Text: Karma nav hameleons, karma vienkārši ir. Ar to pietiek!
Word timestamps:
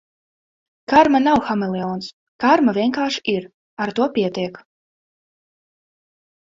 Karma 0.93 1.21
nav 1.25 1.41
hameleons, 1.49 2.09
karma 2.45 2.75
vienkārši 2.81 3.23
ir. 3.37 3.47
Ar 3.87 3.97
to 4.01 4.11
pietiek! 4.19 4.63